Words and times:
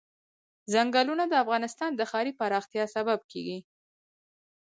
ځنګلونه 0.73 1.23
د 1.27 1.33
افغانستان 1.43 1.91
د 1.95 2.01
ښاري 2.11 2.31
پراختیا 2.39 2.83
سبب 2.95 3.19
کېږي. 3.31 3.57